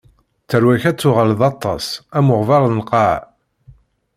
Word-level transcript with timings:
Tarwa-k 0.49 0.83
ad 0.89 0.97
tuɣal 0.97 1.31
d 1.39 1.41
aṭas, 1.51 1.85
am 2.17 2.27
uɣebbar 2.33 2.61
n 2.67 2.77
lqaɛa. 2.81 3.19